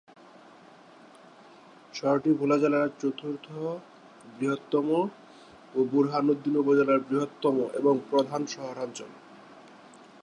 [1.93, 3.45] শহরটি ভোলা জেলার চতুর্থ
[4.37, 4.87] বৃহত্তম
[5.75, 9.11] ও বোরহানউদ্দিন উপজেলার বৃহত্তম এবং প্রধান শহরাঞ্চল।